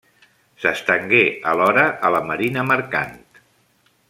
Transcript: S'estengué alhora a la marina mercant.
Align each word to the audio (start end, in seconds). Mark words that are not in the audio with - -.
S'estengué 0.63 1.21
alhora 1.53 1.85
a 2.09 2.13
la 2.19 2.25
marina 2.31 2.65
mercant. 2.71 3.17